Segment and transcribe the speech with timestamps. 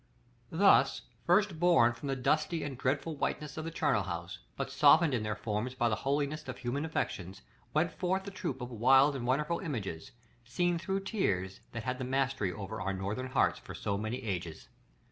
[0.03, 0.57] §LXVI.
[0.57, 5.13] Thus, first born from the dusty and dreadful whiteness of the charnel house, but softened
[5.13, 9.15] in their forms by the holiest of human affections, went forth the troop of wild
[9.15, 10.09] and wonderful images,
[10.43, 14.69] seen through tears, that had the mastery over our Northern hearts for so many ages.